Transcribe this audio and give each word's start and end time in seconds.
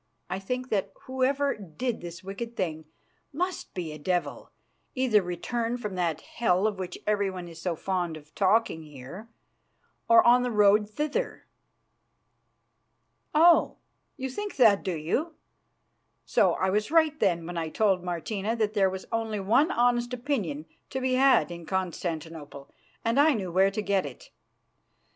I 0.31 0.39
think 0.39 0.69
that 0.69 0.91
whoever 1.03 1.55
did 1.55 2.01
this 2.01 2.23
wicked 2.23 2.55
thing 2.57 2.85
must 3.31 3.75
be 3.75 3.91
a 3.93 3.99
devil, 3.99 4.49
either 4.95 5.21
returned 5.21 5.79
from 5.79 5.93
that 5.93 6.21
hell 6.21 6.65
of 6.65 6.79
which 6.79 6.97
everyone 7.05 7.47
is 7.47 7.61
so 7.61 7.75
fond 7.75 8.17
of 8.17 8.33
talking 8.33 8.81
here, 8.81 9.29
or 10.09 10.25
on 10.25 10.41
the 10.41 10.49
road 10.49 10.89
thither." 10.89 11.45
"Oh! 13.35 13.77
you 14.17 14.27
think 14.31 14.55
that, 14.55 14.81
do 14.81 14.97
you? 14.97 15.35
So 16.25 16.53
I 16.53 16.71
was 16.71 16.89
right 16.89 17.13
when 17.21 17.55
I 17.55 17.69
told 17.69 18.03
Martina 18.03 18.55
that 18.55 18.73
there 18.73 18.89
was 18.89 19.05
only 19.11 19.39
one 19.39 19.69
honest 19.69 20.15
opinion 20.15 20.65
to 20.89 20.99
be 20.99 21.13
had 21.13 21.51
in 21.51 21.67
Constantinople 21.67 22.71
and 23.05 23.19
I 23.19 23.35
knew 23.35 23.51
where 23.51 23.69
to 23.69 23.83
get 23.83 24.07
it. 24.07 24.31